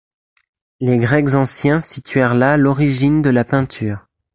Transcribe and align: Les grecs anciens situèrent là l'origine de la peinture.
Les 0.79 0.97
grecs 0.97 1.35
anciens 1.35 1.79
situèrent 1.81 2.33
là 2.33 2.57
l'origine 2.57 3.21
de 3.21 3.29
la 3.29 3.43
peinture. 3.43 4.07